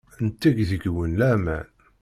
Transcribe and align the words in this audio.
Netteg 0.25 0.57
deg-wen 0.69 1.13
laman. 1.19 1.67